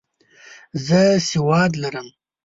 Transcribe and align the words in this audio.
زه 0.85 1.01
سواد 1.29 1.71
لرم. 1.81 2.07